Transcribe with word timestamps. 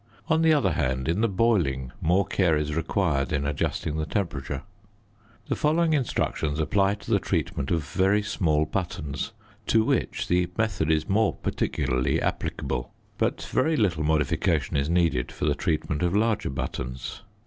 On 0.29 0.41
the 0.41 0.51
other 0.51 0.71
hand, 0.71 1.07
in 1.07 1.21
the 1.21 1.27
boiling 1.27 1.91
more 2.01 2.25
care 2.25 2.57
is 2.57 2.73
required 2.75 3.31
in 3.31 3.45
adjusting 3.45 3.97
the 3.97 4.07
temperature. 4.07 4.63
The 5.47 5.55
following 5.55 5.93
instructions 5.93 6.57
apply 6.57 6.95
to 6.95 7.11
the 7.11 7.19
treatment 7.19 7.69
of 7.69 7.83
very 7.83 8.23
small 8.23 8.65
buttons, 8.65 9.33
to 9.67 9.83
which 9.83 10.27
the 10.27 10.49
method 10.57 10.89
is 10.89 11.07
more 11.07 11.35
particularly 11.35 12.19
applicable; 12.19 12.91
but 13.19 13.43
very 13.53 13.77
little 13.77 14.03
modification 14.03 14.75
is 14.75 14.89
needed 14.89 15.31
for 15.31 15.45
the 15.45 15.53
treatment 15.53 16.01
of 16.01 16.15
larger 16.15 16.49
buttons. 16.49 17.21